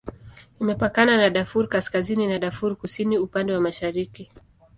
Inapakana 0.61 1.17
na 1.17 1.29
Darfur 1.29 1.69
Kaskazini 1.69 2.27
na 2.27 2.39
Darfur 2.39 2.75
Kusini 2.75 3.17
upande 3.17 3.53
wa 3.53 3.61
mashariki. 3.61 4.31